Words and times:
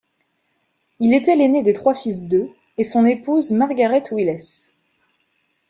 Il 0.99 1.13
était 1.13 1.35
l'aîné 1.35 1.61
des 1.61 1.73
trois 1.75 1.93
fils 1.93 2.27
de 2.27 2.49
et 2.79 2.83
son 2.83 3.05
épouse 3.05 3.51
Margarette 3.51 4.09
Willes. 4.11 4.71